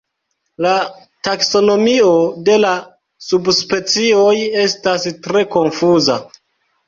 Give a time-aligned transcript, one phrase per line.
[0.65, 0.69] La
[1.27, 2.07] taksonomio
[2.47, 2.71] de la
[3.27, 4.33] subspecioj
[4.65, 6.19] estas tre konfuza.